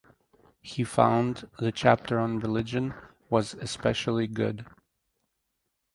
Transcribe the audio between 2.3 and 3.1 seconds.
religion